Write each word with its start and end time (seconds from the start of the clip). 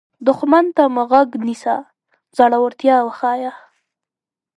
دښمن 0.27 0.65
ته 0.75 0.83
مه 0.95 1.03
غوږ 1.09 1.29
نیسه، 1.45 1.75
زړورتیا 2.37 2.97
وښیه 3.03 3.51